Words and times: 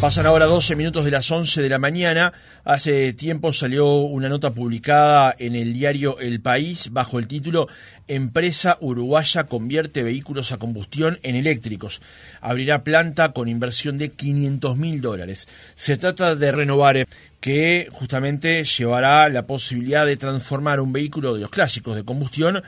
Pasan 0.00 0.24
ahora 0.24 0.46
12 0.46 0.76
minutos 0.76 1.04
de 1.04 1.10
las 1.10 1.30
11 1.30 1.60
de 1.60 1.68
la 1.68 1.78
mañana. 1.78 2.32
Hace 2.64 3.12
tiempo 3.12 3.52
salió 3.52 3.86
una 3.96 4.30
nota 4.30 4.54
publicada 4.54 5.34
en 5.38 5.54
el 5.54 5.74
diario 5.74 6.18
El 6.18 6.40
País 6.40 6.88
bajo 6.90 7.18
el 7.18 7.26
título 7.26 7.68
Empresa 8.08 8.78
uruguaya 8.80 9.44
convierte 9.44 10.02
vehículos 10.02 10.52
a 10.52 10.56
combustión 10.56 11.18
en 11.22 11.36
eléctricos. 11.36 12.00
Abrirá 12.40 12.82
planta 12.82 13.34
con 13.34 13.48
inversión 13.50 13.98
de 13.98 14.12
500 14.12 14.78
mil 14.78 15.02
dólares. 15.02 15.46
Se 15.74 15.98
trata 15.98 16.34
de 16.34 16.50
Renovare, 16.50 17.04
que 17.40 17.86
justamente 17.92 18.64
llevará 18.64 19.28
la 19.28 19.46
posibilidad 19.46 20.06
de 20.06 20.16
transformar 20.16 20.80
un 20.80 20.94
vehículo 20.94 21.34
de 21.34 21.40
los 21.40 21.50
clásicos 21.50 21.94
de 21.94 22.04
combustión 22.04 22.62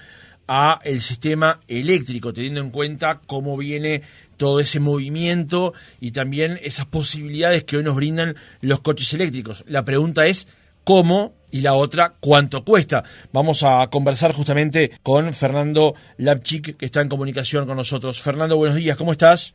a 0.48 0.78
el 0.84 1.00
sistema 1.00 1.60
eléctrico, 1.68 2.32
teniendo 2.32 2.60
en 2.60 2.70
cuenta 2.70 3.20
cómo 3.26 3.56
viene 3.56 4.02
todo 4.36 4.60
ese 4.60 4.80
movimiento 4.80 5.72
y 6.00 6.10
también 6.12 6.58
esas 6.62 6.86
posibilidades 6.86 7.64
que 7.64 7.76
hoy 7.76 7.84
nos 7.84 7.96
brindan 7.96 8.36
los 8.60 8.80
coches 8.80 9.12
eléctricos. 9.14 9.64
La 9.68 9.84
pregunta 9.84 10.26
es 10.26 10.48
cómo 10.84 11.34
y 11.50 11.60
la 11.60 11.74
otra 11.74 12.14
cuánto 12.20 12.64
cuesta. 12.64 13.04
Vamos 13.32 13.62
a 13.62 13.88
conversar 13.90 14.32
justamente 14.32 14.90
con 15.02 15.32
Fernando 15.34 15.94
Lapchik, 16.18 16.76
que 16.76 16.86
está 16.86 17.00
en 17.02 17.08
comunicación 17.08 17.66
con 17.66 17.76
nosotros. 17.76 18.20
Fernando, 18.20 18.56
buenos 18.56 18.76
días, 18.76 18.96
¿cómo 18.96 19.12
estás? 19.12 19.54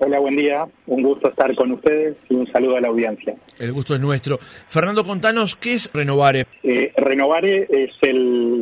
Hola, 0.00 0.20
buen 0.20 0.36
día. 0.36 0.64
Un 0.86 1.02
gusto 1.02 1.28
estar 1.28 1.52
con 1.56 1.72
ustedes 1.72 2.16
y 2.30 2.34
un 2.34 2.46
saludo 2.52 2.76
a 2.76 2.80
la 2.80 2.88
audiencia. 2.88 3.34
El 3.58 3.72
gusto 3.72 3.96
es 3.96 4.00
nuestro. 4.00 4.38
Fernando, 4.38 5.02
contanos, 5.02 5.56
¿qué 5.56 5.74
es 5.74 5.90
Renovare? 5.92 6.46
Eh, 6.62 6.92
Renovare 6.96 7.66
es 7.68 7.90
el 8.02 8.57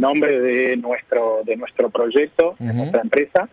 nombre 0.00 0.40
de 0.40 0.76
nuestro 0.76 1.42
de 1.44 1.56
nuestro 1.56 1.90
proyecto, 1.90 2.56
de 2.58 2.74
nuestra 2.74 3.02
empresa, 3.02 3.48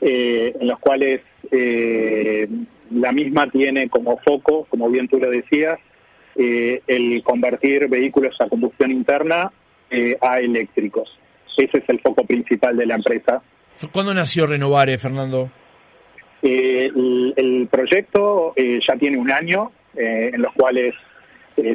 eh, 0.00 0.54
en 0.58 0.66
los 0.66 0.78
cuales 0.78 1.20
eh, 1.50 2.48
la 2.90 3.12
misma 3.12 3.50
tiene 3.50 3.88
como 3.88 4.18
foco, 4.18 4.66
como 4.68 4.88
bien 4.88 5.08
tú 5.08 5.18
lo 5.18 5.30
decías, 5.30 5.78
eh, 6.36 6.82
el 6.86 7.22
convertir 7.22 7.88
vehículos 7.88 8.34
a 8.40 8.48
combustión 8.48 8.90
interna 8.90 9.52
a 10.20 10.38
eléctricos. 10.38 11.10
Ese 11.56 11.78
es 11.78 11.84
el 11.88 12.00
foco 12.00 12.24
principal 12.24 12.76
de 12.76 12.86
la 12.86 12.94
empresa. 12.94 13.42
¿Cuándo 13.92 14.14
nació 14.14 14.46
Renovare, 14.46 14.98
Fernando? 14.98 15.50
Eh, 16.42 16.90
el, 16.94 17.68
proyecto 17.70 18.54
eh, 18.56 18.80
ya 18.86 18.96
tiene 18.96 19.18
un 19.18 19.30
año, 19.30 19.72
eh, 19.94 20.30
en 20.32 20.42
los 20.42 20.52
cuales 20.54 20.94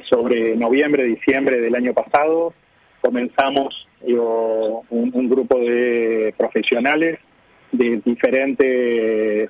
sobre 0.10 0.56
noviembre, 0.56 1.04
diciembre 1.04 1.62
del 1.62 1.76
año 1.76 1.94
pasado 1.94 2.56
comenzamos 3.02 3.85
un, 4.14 5.30
grupo 5.30 5.60
de 5.60 6.34
profesionales 6.38 7.20
de 7.72 8.02
diferentes 8.06 9.50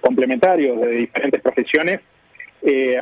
complementarios, 0.00 0.80
de 0.80 0.90
diferentes 0.90 1.40
profesiones, 1.40 2.00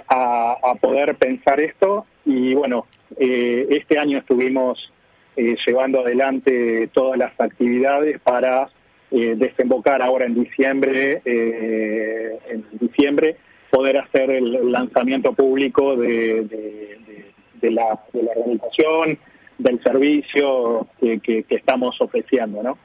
a, 0.09 0.57
a, 0.63 0.75
poder 0.77 1.15
pensar 1.17 1.61
esto. 1.61 2.07
Y 2.25 2.55
bueno, 2.55 2.87
este 3.19 3.99
año 3.99 4.19
estuvimos 4.19 4.93
llevando 5.37 6.01
adelante 6.01 6.89
todas 6.93 7.19
las 7.19 7.33
actividades 7.41 8.21
para 8.21 8.69
eh, 9.13 9.35
desembocar 9.37 10.03
ahora 10.03 10.27
en 10.27 10.35
diciembre, 10.35 11.21
eh, 11.25 12.39
en 12.49 12.65
diciembre, 12.79 13.37
poder 13.69 13.99
hacer 13.99 14.31
el 14.31 14.71
lanzamiento 14.71 15.33
público 15.33 15.97
de, 15.97 16.45
de, 17.61 17.71
la, 17.73 17.99
organización, 18.13 19.19
del 19.63 19.83
servicio 19.83 20.87
que, 21.01 21.45
estamos 21.49 22.01
ofreciendo, 22.01 22.63
¿no? 22.63 22.79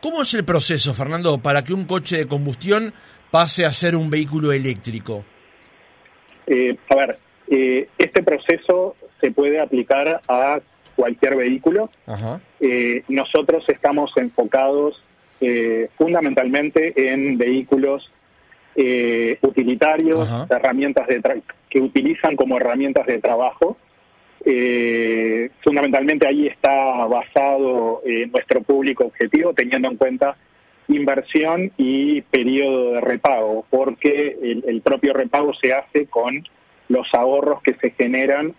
¿Cómo 0.00 0.22
es 0.22 0.34
el 0.34 0.44
proceso, 0.44 0.94
Fernando, 0.94 1.38
para 1.38 1.62
que 1.62 1.72
un 1.72 1.84
coche 1.84 2.16
de 2.18 2.26
combustión 2.26 2.92
pase 3.30 3.64
a 3.64 3.72
ser 3.72 3.96
un 3.96 4.10
vehículo 4.10 4.52
eléctrico? 4.52 5.24
Eh, 6.46 6.76
a 6.88 6.94
ver, 6.94 7.18
este 7.98 8.22
proceso 8.22 8.96
se 9.20 9.30
puede 9.30 9.60
aplicar 9.60 10.20
a 10.28 10.60
cualquier 10.96 11.36
vehículo. 11.36 11.90
nosotros 13.08 13.68
estamos 13.68 14.12
enfocados 14.16 15.02
eh, 15.44 15.88
fundamentalmente 15.98 17.12
en 17.12 17.36
vehículos 17.36 18.08
eh, 18.76 19.38
utilitarios, 19.40 20.28
herramientas 20.48 21.08
de 21.08 21.42
que 21.68 21.80
utilizan 21.80 22.36
como 22.36 22.58
herramientas 22.58 23.06
de 23.06 23.18
trabajo. 23.18 23.76
Eh, 24.44 25.50
fundamentalmente 25.62 26.26
ahí 26.26 26.46
está 26.46 26.72
basado 27.06 28.02
nuestro 28.32 28.62
público 28.62 29.04
objetivo, 29.04 29.52
teniendo 29.54 29.88
en 29.88 29.96
cuenta 29.96 30.36
inversión 30.88 31.70
y 31.76 32.22
periodo 32.22 32.94
de 32.94 33.00
repago, 33.00 33.64
porque 33.70 34.36
el, 34.42 34.82
propio 34.82 35.12
repago 35.12 35.54
se 35.54 35.72
hace 35.72 36.06
con 36.06 36.44
los 36.88 37.06
ahorros 37.14 37.62
que 37.62 37.74
se 37.74 37.90
generan 37.90 38.54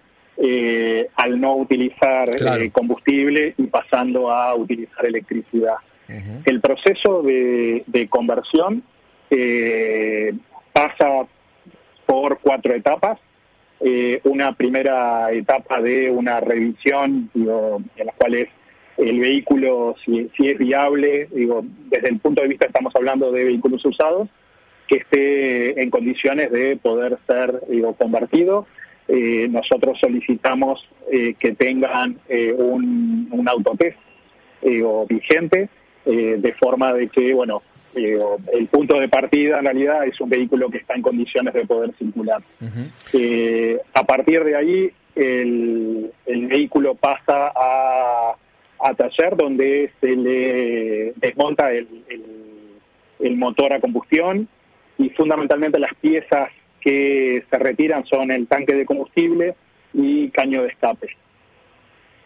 al 1.16 1.40
no 1.40 1.56
utilizar 1.58 2.30
combustible 2.72 3.54
y 3.58 3.68
pasando 3.68 4.32
a 4.32 4.56
utilizar 4.56 5.06
electricidad. 5.06 5.76
El 6.46 6.62
proceso 6.62 7.24
de, 7.24 8.08
conversión 8.10 8.84
eh, 9.30 10.34
pasa 10.72 11.26
por 12.06 12.40
cuatro 12.40 12.74
etapas. 12.74 13.20
Eh, 13.86 14.22
una 14.24 14.54
primera 14.54 15.32
etapa 15.32 15.82
de 15.82 16.10
una 16.10 16.40
revisión, 16.40 17.30
digo, 17.34 17.82
en 17.98 18.06
la 18.06 18.14
cual 18.14 18.36
es 18.36 18.50
el 18.98 19.20
vehículo, 19.20 19.96
si, 20.06 20.30
es 20.38 20.58
viable, 20.58 21.28
digo, 21.32 21.66
desde 21.90 22.10
el 22.10 22.20
punto 22.20 22.42
de 22.42 22.48
vista 22.48 22.68
estamos 22.68 22.96
hablando 22.96 23.32
de 23.32 23.44
vehículos 23.44 23.84
usados, 23.84 24.30
que 24.88 24.98
esté 24.98 25.82
en 25.82 25.90
condiciones 25.90 26.52
de 26.52 26.78
poder 26.78 27.18
ser 27.28 27.62
digo, 27.68 27.94
convertido. 27.94 28.68
Eh, 29.08 29.48
nosotros 29.50 29.98
solicitamos 30.00 30.88
que 31.12 31.52
tengan 31.52 32.18
un, 32.58 33.28
un 33.32 33.50
autotest 33.50 33.98
vigente 35.08 35.70
eh, 36.06 36.36
de 36.38 36.54
forma 36.54 36.94
de 36.94 37.08
que, 37.08 37.34
bueno, 37.34 37.62
eh, 37.96 38.20
el 38.52 38.68
punto 38.68 39.00
de 39.00 39.08
partida 39.08 39.60
en 39.60 39.66
realidad 39.66 40.06
es 40.06 40.20
un 40.20 40.30
vehículo 40.30 40.70
que 40.70 40.78
está 40.78 40.96
en 40.96 41.02
condiciones 41.02 41.54
de 41.54 41.66
poder 41.66 41.94
circular. 41.98 42.42
Eh, 43.14 43.80
a 43.94 44.04
partir 44.04 44.44
de 44.44 44.56
ahí, 44.56 44.92
el, 45.16 46.12
vehículo 46.26 46.96
pasa 46.96 47.52
a, 47.56 48.36
a, 48.80 48.94
taller 48.96 49.36
donde 49.36 49.92
se 50.00 50.16
le 50.16 51.14
desmonta 51.16 51.72
el, 51.72 51.88
el, 53.20 53.36
motor 53.38 53.74
a 53.74 53.80
combustión 53.80 54.48
y 54.98 55.10
fundamentalmente 55.10 55.80
las 55.80 55.94
piezas 55.96 56.50
que 56.82 57.44
se 57.50 57.58
retiran 57.58 58.06
son 58.06 58.32
el 58.32 58.48
tanque 58.48 58.76
de 58.76 58.86
combustible 58.86 59.56
y 59.94 60.30
caño 60.30 60.64
de 60.64 60.70
escape 60.70 61.08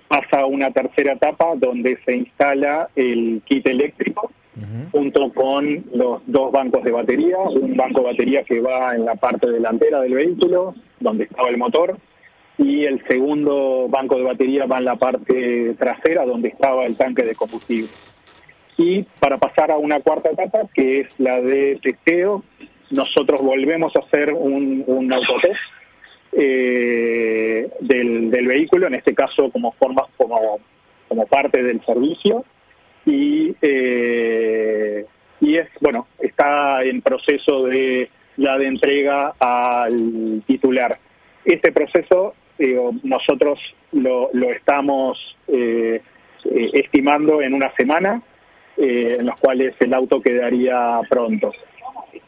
pasa 0.07 0.41
a 0.41 0.45
una 0.45 0.71
tercera 0.71 1.13
etapa 1.13 1.53
donde 1.55 1.99
se 2.05 2.15
instala 2.15 2.89
el 2.95 3.41
kit 3.45 3.65
eléctrico 3.67 4.31
junto 4.91 5.31
con 5.33 5.85
los 5.93 6.21
dos 6.25 6.51
bancos 6.51 6.83
de 6.83 6.91
batería, 6.91 7.37
un 7.39 7.75
banco 7.75 8.01
de 8.01 8.07
batería 8.07 8.43
que 8.43 8.59
va 8.59 8.95
en 8.95 9.05
la 9.05 9.15
parte 9.15 9.49
delantera 9.49 10.01
del 10.01 10.13
vehículo, 10.13 10.73
donde 10.99 11.25
estaba 11.25 11.49
el 11.49 11.57
motor, 11.57 11.97
y 12.57 12.85
el 12.85 13.05
segundo 13.07 13.87
banco 13.87 14.15
de 14.15 14.23
batería 14.23 14.65
va 14.65 14.79
en 14.79 14.85
la 14.85 14.95
parte 14.95 15.75
trasera, 15.77 16.25
donde 16.25 16.49
estaba 16.49 16.85
el 16.85 16.95
tanque 16.95 17.23
de 17.23 17.35
combustible. 17.35 17.89
Y 18.77 19.03
para 19.19 19.37
pasar 19.37 19.71
a 19.71 19.77
una 19.77 19.99
cuarta 19.99 20.29
etapa, 20.29 20.61
que 20.73 21.01
es 21.01 21.19
la 21.19 21.39
de 21.41 21.79
testeo, 21.81 22.43
nosotros 22.89 23.41
volvemos 23.41 23.95
a 23.95 23.99
hacer 23.99 24.33
un, 24.33 25.11
autotest 25.11 25.59
eh, 26.31 27.69
del, 27.81 28.47
vehículo, 28.47 28.87
en 28.87 28.95
este 28.95 29.13
caso 29.13 29.51
como 29.51 29.71
forma 29.73 30.03
como, 30.17 30.59
como 31.07 31.25
parte 31.27 31.61
del 31.61 31.83
servicio 31.85 32.43
y 33.07 33.55
eh, 33.61 35.05
y 35.39 35.57
es 35.57 35.67
bueno 35.79 36.07
está 36.19 36.83
en 36.83 37.01
proceso 37.01 37.63
de 37.63 38.09
ya 38.35 38.57
de 38.57 38.67
entrega 38.67 39.33
al 39.39 40.43
titular. 40.45 40.99
Este 41.43 41.71
proceso 41.71 42.35
nosotros 43.03 43.59
lo, 43.93 44.29
lo 44.33 44.51
estamos 44.51 45.17
eh, 45.47 46.01
estimando 46.43 47.41
en 47.41 47.53
una 47.53 47.73
semana, 47.75 48.21
en 48.77 49.25
los 49.25 49.39
cuales 49.39 49.75
el 49.79 49.93
auto 49.93 50.21
quedaría 50.21 50.99
pronto. 51.09 51.51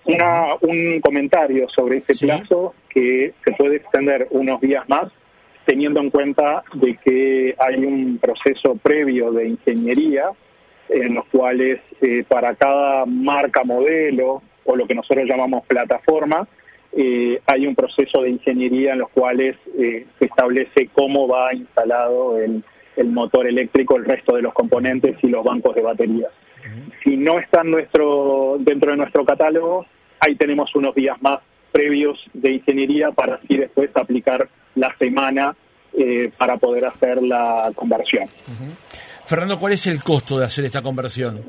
Una, 0.05 0.55
un 0.61 0.99
comentario 1.01 1.67
sobre 1.69 1.97
este 1.97 2.25
plazo 2.25 2.73
que 2.89 3.33
se 3.43 3.51
puede 3.53 3.77
extender 3.77 4.27
unos 4.31 4.59
días 4.61 4.87
más, 4.87 5.11
teniendo 5.65 5.99
en 5.99 6.09
cuenta 6.09 6.63
de 6.73 6.97
que 7.03 7.55
hay 7.59 7.75
un 7.85 8.17
proceso 8.17 8.75
previo 8.81 9.31
de 9.31 9.49
ingeniería 9.49 10.31
en 10.89 11.15
los 11.15 11.25
cuales 11.27 11.80
eh, 12.01 12.24
para 12.27 12.56
cada 12.56 13.06
marca 13.06 13.63
modelo 13.63 14.41
o 14.65 14.75
lo 14.75 14.88
que 14.88 14.95
nosotros 14.95 15.25
llamamos 15.27 15.65
plataforma, 15.65 16.47
eh, 16.91 17.39
hay 17.45 17.68
un 17.68 17.75
proceso 17.75 18.21
de 18.24 18.31
ingeniería 18.31 18.94
en 18.94 19.00
los 19.00 19.09
cuales 19.09 19.56
eh, 19.77 20.06
se 20.18 20.25
establece 20.25 20.89
cómo 20.94 21.27
va 21.27 21.53
instalado 21.53 22.39
el, 22.39 22.63
el, 22.95 23.07
motor 23.07 23.47
eléctrico, 23.47 23.95
el 23.95 24.06
resto 24.06 24.36
de 24.36 24.41
los 24.41 24.53
componentes 24.53 25.15
y 25.24 25.27
los 25.27 25.44
bancos 25.44 25.75
de 25.75 25.81
baterías. 25.81 26.31
Si 27.03 27.15
no 27.15 27.39
están 27.39 27.71
nuestro, 27.71 28.57
dentro 28.59 28.92
de 28.92 28.97
nuestro 28.97 29.24
catálogo, 29.25 29.85
ahí 30.19 30.35
tenemos 30.35 30.75
unos 30.75 30.94
días 30.94 31.19
más 31.21 31.39
previos 31.71 32.19
de 32.33 32.51
ingeniería 32.51 33.12
para 33.12 33.35
así 33.35 33.57
después 33.57 33.89
aplicar 33.95 34.50
la 34.75 34.95
semana 34.97 35.56
eh, 35.94 36.31
para 36.38 36.57
poder 36.57 36.85
hacer 36.85 37.21
la 37.21 37.71
conversión. 37.75 38.27
Fernando, 39.29 39.59
¿cuál 39.59 39.73
es 39.73 39.85
el 39.85 40.01
costo 40.01 40.39
de 40.39 40.45
hacer 40.45 40.65
esta 40.65 40.81
conversión? 40.81 41.41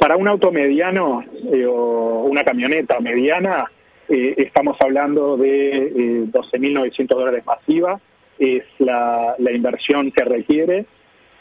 Para 0.00 0.16
un 0.16 0.26
auto 0.26 0.50
mediano 0.50 1.22
eh, 1.52 1.66
o 1.66 2.24
una 2.24 2.44
camioneta 2.44 2.98
mediana, 2.98 3.70
eh, 4.08 4.34
estamos 4.38 4.78
hablando 4.80 5.36
de 5.36 6.24
12.900 6.32 7.08
dólares 7.08 7.44
masiva, 7.44 8.00
es 8.38 8.64
la, 8.78 9.36
inversión 9.54 10.10
que 10.12 10.24
requiere 10.24 10.86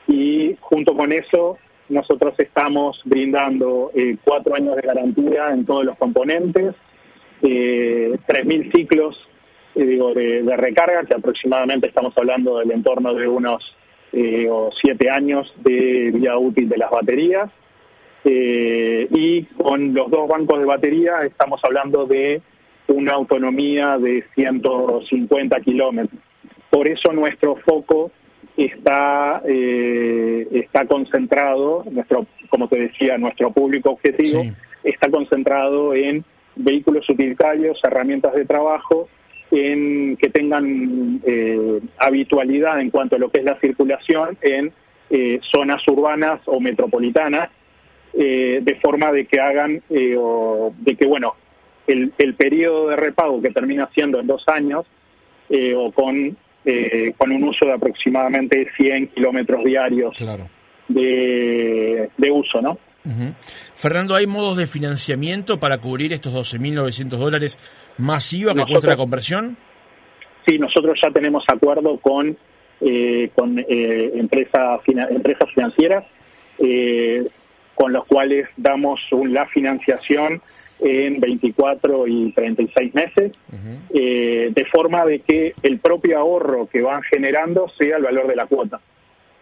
y 0.06 0.58
junto 0.60 0.98
con 0.98 1.14
eso 1.14 1.58
nosotros 1.88 2.34
estamos 2.38 3.00
brindando 3.06 3.90
cuatro 4.26 4.54
años 4.56 4.76
de 4.76 4.82
garantía 4.82 5.52
en 5.54 5.66
todos 5.66 5.86
los 5.86 5.98
componentes, 5.98 6.76
eh, 7.42 8.18
3.000 8.28 8.76
ciclos 8.76 9.16
eh, 9.76 9.86
digo, 9.86 10.14
de, 10.14 10.44
recarga, 10.58 11.06
que 11.06 11.16
aproximadamente 11.16 11.88
estamos 11.88 12.14
hablando 12.18 12.60
del 12.60 12.72
entorno 12.72 13.14
de 13.14 13.28
unos 13.28 13.64
eh, 14.14 14.48
o 14.50 14.70
siete 14.82 15.10
años 15.10 15.54
de 15.58 16.12
vida 16.14 16.38
útil 16.38 16.70
de 16.70 16.78
las 16.78 16.92
baterías. 16.92 17.50
Eh, 18.24 19.08
y 19.10 19.44
con 19.46 19.94
los 19.94 20.12
dos 20.12 20.28
bancos 20.28 20.60
de 20.60 20.66
batería 20.66 21.22
estamos 21.24 21.60
hablando 21.64 22.06
de 22.06 22.42
una 22.88 23.14
autonomía 23.14 23.98
de 23.98 24.24
150 24.36 25.60
kilómetros. 25.62 26.22
Por 26.70 26.88
eso 26.88 27.12
nuestro 27.14 27.56
foco 27.58 28.12
está, 28.56 29.42
está 29.46 30.86
concentrado, 30.86 31.84
nuestro, 31.90 32.28
como 32.50 32.68
te 32.68 32.78
decía, 32.78 33.18
nuestro 33.18 33.52
público 33.52 33.92
objetivo 33.92 34.44
está 34.84 35.10
concentrado 35.10 35.94
en 35.94 36.24
vehículos 36.56 37.10
utilitarios, 37.10 37.80
herramientas 37.84 38.34
de 38.34 38.46
trabajo, 38.46 39.08
en 39.52 40.16
que 40.16 40.30
tengan 40.30 41.22
eh, 41.26 41.80
habitualidad 41.98 42.80
en 42.80 42.90
cuanto 42.90 43.18
a 43.18 43.20
lo 43.20 43.30
que 43.30 43.40
es 43.40 43.46
la 43.46 43.60
circulación 43.60 44.38
en 44.42 44.72
eh, 45.10 45.40
zonas 45.52 45.86
urbanas 45.88 46.40
o 46.46 46.60
metropolitanas, 46.60 47.50
eh, 48.14 48.60
de 48.62 48.76
forma 48.76 49.12
de 49.12 49.26
que 49.26 49.40
hagan, 49.40 49.82
o 50.18 50.74
de 50.78 50.96
que, 50.96 51.06
bueno, 51.06 51.36
el, 51.88 52.14
el, 52.18 52.34
periodo 52.36 52.90
de 52.90 52.96
repago 52.96 53.42
que 53.42 53.52
termina 53.52 53.90
siendo 53.94 54.20
en 54.20 54.28
dos 54.28 54.44
años, 54.48 54.86
o 55.76 55.92
con, 55.92 56.38
con 57.18 57.32
un 57.34 57.44
uso 57.44 57.66
de 57.66 57.74
aproximadamente 57.74 58.70
100 58.78 59.08
kilómetros 59.08 59.66
diarios 59.66 60.18
de, 60.88 62.10
de 62.18 62.32
uso, 62.32 62.62
¿no? 62.62 62.78
Fernando, 63.76 64.16
¿hay 64.16 64.28
modos 64.28 64.58
de 64.58 64.68
financiamiento 64.68 65.60
para 65.60 65.80
cubrir 65.80 66.14
estos 66.14 66.34
12.900 66.34 67.10
dólares 67.10 67.58
masiva 67.98 68.54
que 68.54 68.64
cuesta 68.66 68.88
la 68.88 68.98
conversión? 68.98 69.58
Sí, 70.46 70.58
nosotros 70.58 71.00
ya 71.02 71.12
tenemos 71.12 71.44
acuerdo 71.48 71.98
con, 71.98 72.38
eh, 72.82 73.30
con 73.36 73.60
eh, 73.60 74.12
empresas, 74.16 74.82
empresas 74.88 75.50
financieras 75.54 76.06
eh, 76.60 77.26
con 77.76 77.94
los 77.94 78.06
cuales 78.06 78.48
damos 78.58 79.00
la 79.28 79.48
financiación 79.48 80.42
en 80.80 81.20
24 81.20 82.08
y 82.08 82.32
36 82.32 82.94
meses, 82.94 83.32
de 83.90 84.68
forma 84.72 85.06
de 85.06 85.20
que 85.20 85.52
el 85.64 85.80
propio 85.80 86.20
ahorro 86.20 86.68
que 86.68 86.82
van 86.82 87.02
generando 87.04 87.72
sea 87.80 87.98
el 87.98 88.04
valor 88.04 88.28
de 88.28 88.36
la 88.36 88.46
cuota. 88.46 88.80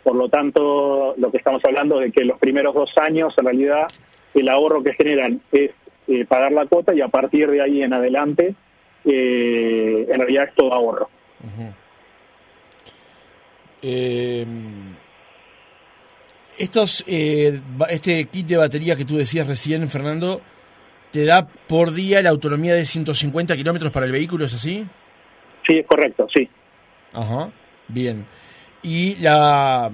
Por 0.10 0.18
lo 0.18 0.28
tanto, 0.28 1.14
lo 1.18 1.30
que 1.30 1.38
estamos 1.38 1.64
hablando 1.64 2.00
de 2.00 2.12
que 2.12 2.26
los 2.26 2.40
primeros 2.40 2.74
dos 2.74 2.92
años, 2.98 3.32
en 3.38 3.46
realidad, 3.46 3.86
el 4.34 4.50
ahorro 4.50 4.82
que 4.82 4.96
generan 4.96 5.40
es 5.52 5.70
eh, 6.08 6.26
pagar 6.26 6.52
la 6.52 6.66
cuota 6.66 6.96
y 6.96 7.02
a 7.02 7.10
partir 7.10 7.48
de 7.52 7.62
ahí 7.62 7.84
en 7.84 7.94
adelante, 7.94 8.56
eh, 9.06 10.08
en 10.10 10.20
realidad 10.20 10.46
es 10.46 10.56
todo 10.56 10.74
ahorro. 10.74 11.12
Estos, 16.58 17.04
eh, 17.08 17.62
este 17.92 18.26
kit 18.26 18.48
de 18.48 18.58
batería 18.58 18.96
que 18.96 19.06
tú 19.06 19.16
decías 19.16 19.46
recién, 19.46 19.88
Fernando, 19.90 20.42
¿te 21.12 21.24
da 21.24 21.48
por 21.68 21.94
día 21.94 22.24
la 22.24 22.32
autonomía 22.32 22.74
de 22.74 22.84
150 22.84 23.56
kilómetros 23.56 23.92
para 23.92 24.08
el 24.08 24.12
vehículo, 24.12 24.46
es 24.46 24.56
así? 24.56 24.88
Sí, 25.68 25.78
es 25.78 25.86
correcto, 25.86 26.28
sí. 26.34 26.50
Ajá, 27.14 27.52
bien 27.88 28.26
y 28.84 29.16
la 29.18 29.92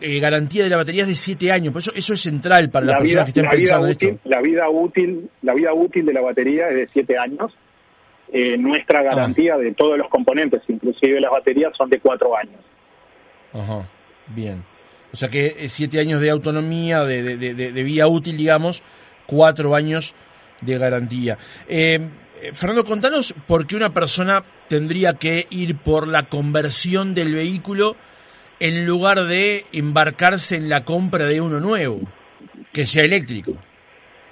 eh, 0.00 0.20
garantía 0.20 0.64
de 0.64 0.70
la 0.70 0.76
batería 0.76 1.02
es 1.02 1.08
de 1.08 1.16
7 1.16 1.52
años. 1.52 1.72
Por 1.72 1.80
eso, 1.80 1.92
eso 1.94 2.14
es 2.14 2.20
central 2.20 2.70
para 2.70 2.86
las 2.86 2.96
personas 2.96 3.24
que 3.24 3.40
estén 3.40 3.50
pensando 3.50 3.86
en 3.86 3.92
esto. 3.92 4.18
La 4.24 4.40
vida, 4.40 4.68
útil, 4.68 5.30
la 5.42 5.54
vida 5.54 5.72
útil 5.72 6.06
de 6.06 6.12
la 6.12 6.20
batería 6.20 6.68
es 6.68 6.74
de 6.74 6.88
7 6.92 7.18
años. 7.18 7.52
Eh, 8.32 8.56
nuestra 8.56 9.00
ah. 9.00 9.02
garantía 9.02 9.56
de 9.56 9.72
todos 9.72 9.98
los 9.98 10.08
componentes, 10.08 10.62
inclusive 10.68 11.20
las 11.20 11.30
baterías, 11.30 11.72
son 11.76 11.90
de 11.90 12.00
4 12.00 12.36
años. 12.36 12.60
Ajá, 13.52 13.88
bien. 14.28 14.64
O 15.12 15.16
sea 15.16 15.28
que 15.28 15.68
7 15.68 15.96
eh, 15.96 16.00
años 16.00 16.20
de 16.20 16.30
autonomía, 16.30 17.04
de, 17.04 17.22
de, 17.22 17.54
de, 17.54 17.72
de, 17.72 17.82
vida 17.82 18.08
útil, 18.08 18.36
digamos, 18.36 18.82
4 19.26 19.74
años 19.74 20.14
de 20.62 20.78
garantía. 20.78 21.38
Eh, 21.68 22.00
Fernando, 22.52 22.84
contanos 22.84 23.34
por 23.46 23.66
qué 23.66 23.76
una 23.76 23.94
persona 23.94 24.42
tendría 24.68 25.14
que 25.14 25.46
ir 25.50 25.76
por 25.76 26.08
la 26.08 26.24
conversión 26.24 27.14
del 27.14 27.34
vehículo 27.34 27.96
en 28.60 28.86
lugar 28.86 29.24
de 29.24 29.62
embarcarse 29.72 30.56
en 30.56 30.68
la 30.68 30.84
compra 30.84 31.26
de 31.26 31.40
uno 31.40 31.60
nuevo, 31.60 32.00
que 32.72 32.86
sea 32.86 33.04
eléctrico. 33.04 33.52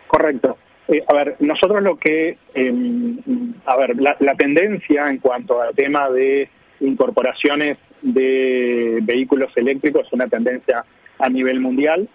Correcto. 0.06 0.56
Eh, 0.88 1.02
a 1.06 1.14
ver, 1.14 1.36
nosotros 1.40 1.82
lo 1.82 1.96
que, 1.96 2.36
em, 2.54 3.18
a 3.64 3.76
ver, 3.76 3.96
la, 3.96 4.34
tendencia 4.36 5.08
en 5.08 5.18
cuanto 5.18 5.60
al 5.60 5.74
tema 5.74 6.10
de 6.10 6.48
incorporaciones 6.80 7.78
de 8.02 8.98
vehículos 9.02 9.52
eléctricos 9.56 10.06
es 10.06 10.12
una 10.12 10.28
tendencia 10.28 10.84
a 11.18 11.28
nivel 11.28 11.60
mundial. 11.60 12.08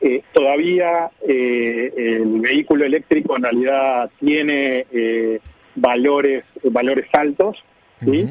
Eh, 0.00 0.22
todavía 0.32 1.10
eh, 1.26 1.92
el 1.96 2.40
vehículo 2.40 2.84
eléctrico 2.84 3.36
en 3.36 3.42
realidad 3.44 4.10
tiene 4.18 4.86
valores, 5.74 6.44
valores 6.62 7.06
altos, 7.12 7.56
¿sí? 8.00 8.28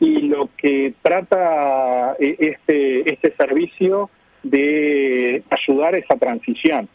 Y 0.00 0.22
lo 0.22 0.50
que 0.56 0.94
trata 1.02 2.16
eh, 2.18 2.36
este, 2.38 3.12
este 3.12 3.34
servicio 3.36 4.10
de 4.42 5.42
ayudar 5.50 5.94
a 5.94 5.98
esa 5.98 6.16
transición. 6.16 6.88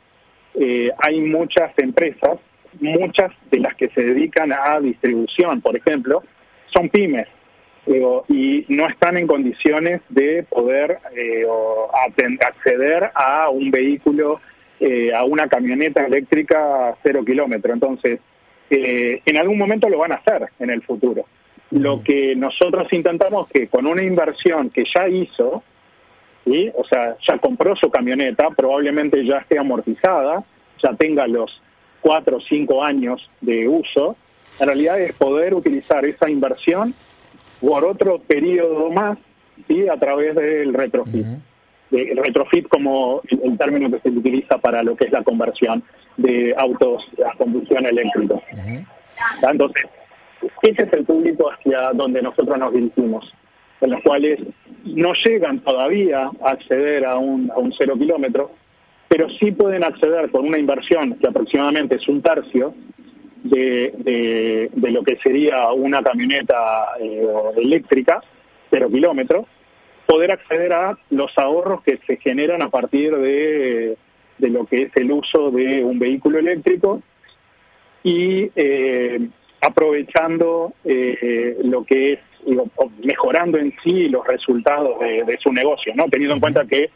Eh, 0.56 0.92
hay 0.98 1.22
muchas 1.22 1.72
empresas, 1.78 2.40
muchas 2.80 3.31
de 3.50 3.60
las 3.60 3.74
que 3.75 3.90
se 3.90 4.01
dedican 4.01 4.51
a 4.51 4.80
distribución, 4.80 5.62
por 5.62 5.76
ejemplo, 5.76 6.23
son 6.73 6.90
pymes 6.90 7.28
y 8.28 8.66
no 8.68 8.88
están 8.88 9.18
en 9.18 9.26
condiciones 9.26 10.02
de 10.09 10.44
poder 10.44 11.00
eh, 11.16 11.44
acceder 12.45 13.09
a 13.16 13.50
un 13.50 13.71
vehículo, 13.71 14.40
a 15.16 15.23
una 15.23 15.47
camioneta 15.47 16.06
eléctrica 16.06 16.90
a 16.90 16.95
cero 17.02 17.26
kilómetro. 17.26 17.73
Entonces, 17.73 18.19
eh, 18.69 19.21
en 19.26 19.38
algún 19.38 19.57
momento 19.57 19.90
lo 19.90 19.97
van 19.97 20.11
a 20.11 20.16
hacer 20.16 20.49
en 20.59 20.69
el 20.69 20.81
futuro. 20.81 21.26
Lo 21.71 22.02
que 22.02 22.35
nosotros 22.35 22.92
intentamos 22.92 23.47
que 23.47 23.68
con 23.68 23.85
una 23.85 24.04
inversión 24.04 24.69
que 24.69 24.83
ya 24.94 25.07
hizo, 25.07 25.64
¿sí? 26.45 26.71
o 26.76 26.83
sea, 26.85 27.16
ya 27.28 27.38
compró 27.38 27.76
su 27.76 27.90
camioneta, 27.92 28.49
probablemente 28.49 29.23
ya 29.26 29.38
esté 29.38 29.59
amortizada, 29.59 30.44
ya 30.81 30.94
tenga 30.94 31.28
los 31.28 31.61
cuatro 32.02 32.38
o 32.38 32.42
cinco 32.42 32.83
años 32.83 33.30
de 33.42 33.68
uso, 33.68 34.16
en 34.59 34.68
realidad 34.68 34.99
es 34.99 35.14
poder 35.14 35.54
utilizar 35.54 36.06
esa 36.06 36.30
inversión 36.30 36.94
por 37.61 37.85
otro 37.85 38.19
periodo 38.19 38.90
más 38.90 39.18
¿sí? 39.68 39.88
a 39.88 39.97
través 39.97 40.35
del 40.35 40.73
retrofit. 40.73 41.26
El 41.92 42.18
retrofit 42.18 42.68
como 42.68 43.21
el 43.30 43.57
término 43.57 43.90
que 43.90 43.99
se 43.99 44.09
utiliza 44.09 44.57
para 44.59 44.83
lo 44.83 44.95
que 44.95 45.06
es 45.06 45.11
la 45.11 45.23
conversión 45.23 45.83
de 46.21 46.54
autos 46.57 47.04
a 47.26 47.35
combustión 47.38 47.85
eléctrica. 47.85 48.35
Entonces, 49.49 49.85
ese 50.61 50.83
es 50.83 50.94
el 50.94 51.06
público 51.06 51.52
hacia 51.52 51.92
donde 51.94 52.21
nosotros 52.21 52.57
nos 52.57 52.73
dirigimos, 52.73 53.33
en 53.81 53.92
los 53.92 54.02
cuales 54.02 54.40
no 54.85 55.14
llegan 55.14 55.59
todavía 55.59 56.30
a 56.42 56.49
acceder 56.52 57.06
a 57.06 57.18
un, 57.18 57.52
a 57.52 57.57
un 57.57 57.73
cero 57.78 57.95
kilómetro, 57.97 58.52
pero 59.07 59.28
sí 59.40 59.52
pueden 59.52 59.83
acceder 59.83 60.30
con 60.30 60.45
una 60.45 60.57
inversión 60.57 61.16
que 61.16 61.28
aproximadamente 61.28 61.95
es 61.95 62.07
un 62.07 62.21
tercio 62.21 62.73
de, 63.44 64.69
de, 64.73 64.92
lo 64.92 65.04
que 65.04 65.18
sería 65.18 65.71
una 65.71 66.04
camioneta 66.04 66.88
eh, 66.99 67.26
eléctrica, 67.57 68.21
cero 68.69 68.90
kilómetros, 68.92 69.45
poder 70.06 70.31
acceder 70.31 70.73
a 70.73 70.97
los 71.09 71.31
ahorros 71.38 71.81
que 71.83 71.99
se 72.06 72.18
generan 72.18 72.61
a 72.61 72.69
partir 72.69 73.16
de 73.16 73.97
de 74.40 74.50
lo 74.50 74.66
que 74.66 74.84
es 74.84 74.96
el 74.96 75.12
uso 75.12 75.52
de 75.52 75.84
un 75.84 76.00
vehículo 76.00 76.40
eléctrico 76.40 77.02
y 78.04 78.50
eh, 78.56 79.28
aprovechando 79.62 80.74
eh, 80.84 81.58
lo 81.64 81.84
que 81.84 82.14
es, 82.14 82.19
mejorando 83.04 83.58
en 83.58 83.74
sí 83.84 84.08
los 84.08 84.26
resultados 84.26 85.00
de, 85.00 85.38
su 85.44 85.52
negocio, 85.52 85.94
¿no? 85.94 86.06
Teniendo 86.08 86.36
en 86.36 86.40
cuenta 86.40 86.66
que 86.66 86.90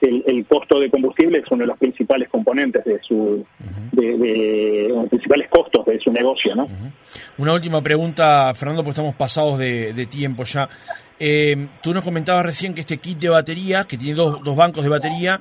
el, 0.00 0.46
costo 0.46 0.80
de 0.80 0.90
combustible 0.90 1.38
es 1.38 1.44
uno 1.50 1.62
de 1.62 1.66
los 1.66 1.78
principales 1.78 2.28
componentes 2.30 2.84
de 2.84 2.98
su, 3.06 3.44
de, 3.92 4.86
los 4.88 5.08
principales 5.08 5.48
costos 5.50 5.76
su 6.02 6.12
negocio, 6.12 6.54
¿no? 6.54 6.68
Una 7.38 7.52
última 7.52 7.82
pregunta, 7.82 8.52
Fernando, 8.54 8.82
porque 8.82 8.92
estamos 8.92 9.14
pasados 9.14 9.58
de, 9.58 10.06
tiempo 10.06 10.44
ya. 10.44 10.68
Eh, 11.18 11.68
tú 11.82 11.92
nos 11.92 12.04
comentabas 12.04 12.44
recién 12.44 12.74
que 12.74 12.80
este 12.80 12.98
kit 12.98 13.18
de 13.18 13.28
batería, 13.28 13.84
que 13.84 13.96
tiene 13.96 14.14
dos, 14.14 14.42
dos 14.44 14.56
bancos 14.56 14.82
de 14.84 14.90
batería, 14.90 15.40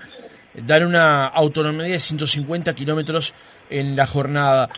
dan 0.65 0.85
una 0.85 1.27
autonomía 1.27 1.87
de 1.87 1.99
150 1.99 2.73
kilómetros 2.75 3.33
en 3.69 3.95
la 3.95 4.05
jornada. 4.05 4.69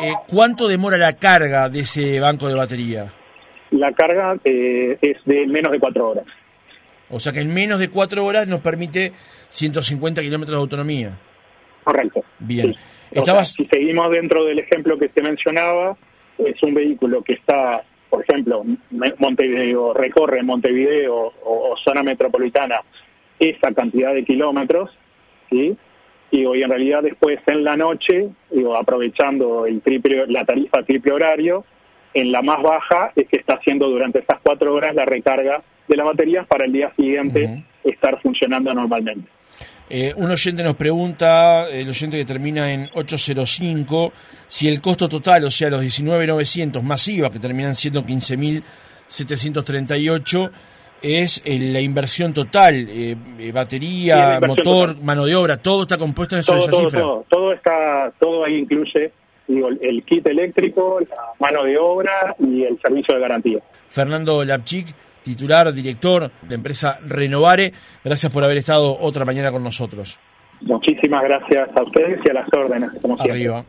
Eh, 0.00 0.12
¿Cuánto 0.28 0.68
demora 0.68 0.96
la 0.96 1.14
carga 1.14 1.68
de 1.68 1.80
ese 1.80 2.20
banco 2.20 2.48
de 2.48 2.54
batería? 2.54 3.12
La 3.70 3.92
carga 3.92 4.36
eh, 4.44 4.98
es 5.00 5.18
de 5.24 5.46
menos 5.46 5.72
de 5.72 5.80
cuatro 5.80 6.10
horas. 6.10 6.24
O 7.10 7.20
sea 7.20 7.32
que 7.32 7.40
en 7.40 7.52
menos 7.52 7.78
de 7.78 7.90
cuatro 7.90 8.24
horas 8.24 8.48
nos 8.48 8.60
permite 8.60 9.12
150 9.48 10.22
kilómetros 10.22 10.56
de 10.56 10.60
autonomía. 10.60 11.18
Correcto. 11.84 12.24
Bien. 12.38 12.74
si 13.44 13.64
seguimos 13.66 14.10
dentro 14.10 14.44
del 14.44 14.58
ejemplo 14.58 14.98
que 14.98 15.10
se 15.10 15.22
mencionaba, 15.22 15.96
es 16.38 16.60
un 16.62 16.74
vehículo 16.74 17.22
que 17.22 17.34
está, 17.34 17.84
por 18.08 18.22
ejemplo, 18.22 18.64
Montevideo, 19.18 19.92
recorre 19.92 20.42
Montevideo 20.42 21.32
o, 21.44 21.76
zona 21.84 22.02
metropolitana 22.02 22.80
esa 23.38 23.72
cantidad 23.72 24.14
de 24.14 24.24
kilómetros, 24.24 24.90
¿sí? 25.54 25.76
y 26.34 26.44
hoy 26.46 26.62
en 26.62 26.70
realidad 26.70 27.02
después 27.02 27.38
en 27.46 27.62
la 27.62 27.76
noche, 27.76 28.30
digo, 28.50 28.74
aprovechando 28.76 29.66
el 29.66 29.82
triple, 29.82 30.26
la 30.26 30.44
tarifa 30.44 30.82
triple 30.82 31.12
horario, 31.12 31.64
en 32.12 32.32
la 32.32 32.42
más 32.42 32.60
baja 32.60 33.12
es 33.14 33.28
que 33.28 33.36
está 33.36 33.54
haciendo 33.54 33.88
durante 33.88 34.18
estas 34.18 34.40
cuatro 34.42 34.74
horas 34.74 34.96
la 34.96 35.04
recarga 35.04 35.62
de 35.86 35.96
las 35.96 36.06
baterías 36.06 36.44
para 36.48 36.66
el 36.66 36.72
día 36.72 36.92
siguiente 36.96 37.62
estar 37.84 38.20
funcionando 38.20 38.74
normalmente. 38.74 39.30
Eh, 39.88 40.12
un 40.16 40.28
oyente 40.28 40.64
nos 40.64 40.74
pregunta, 40.74 41.70
el 41.70 41.88
oyente 41.88 42.16
que 42.16 42.24
termina 42.24 42.72
en 42.72 42.88
805, 42.94 44.12
si 44.48 44.68
el 44.68 44.80
costo 44.80 45.08
total, 45.08 45.44
o 45.44 45.52
sea, 45.52 45.70
los 45.70 45.84
19.900 45.84 46.82
masivas, 46.82 47.30
que 47.30 47.38
terminan 47.38 47.76
siendo 47.76 48.02
15.738, 48.02 50.50
es 51.04 51.42
eh, 51.44 51.58
la 51.60 51.80
inversión 51.80 52.32
total, 52.32 52.86
eh, 52.88 53.16
batería, 53.52 54.40
motor, 54.46 55.00
mano 55.02 55.26
de 55.26 55.34
obra, 55.34 55.58
todo 55.58 55.82
está 55.82 55.98
compuesto 55.98 56.34
en 56.34 56.40
esa 56.40 56.58
cifra. 56.60 57.00
Todo, 57.00 57.24
todo, 57.28 57.52
está, 57.52 58.12
todo 58.18 58.44
ahí 58.44 58.56
incluye 58.56 59.12
digo, 59.46 59.68
el 59.68 60.02
kit 60.04 60.26
eléctrico, 60.26 60.98
la 61.00 61.32
mano 61.38 61.64
de 61.64 61.76
obra 61.78 62.34
y 62.38 62.64
el 62.64 62.78
servicio 62.80 63.14
de 63.14 63.20
garantía. 63.20 63.58
Fernando 63.88 64.44
Lapchik, 64.44 64.86
titular, 65.22 65.72
director 65.72 66.22
de 66.22 66.48
la 66.48 66.54
empresa 66.54 66.98
Renovare. 67.06 67.72
Gracias 68.02 68.32
por 68.32 68.44
haber 68.44 68.58
estado 68.58 68.96
otra 68.98 69.24
mañana 69.24 69.52
con 69.52 69.62
nosotros. 69.62 70.18
Muchísimas 70.60 71.22
gracias 71.24 71.68
a 71.76 71.82
ustedes 71.82 72.20
y 72.24 72.30
a 72.30 72.34
las 72.34 72.48
órdenes. 72.52 72.90
Como 73.02 73.20
Arriba. 73.20 73.64